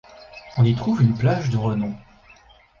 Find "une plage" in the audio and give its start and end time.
1.03-1.51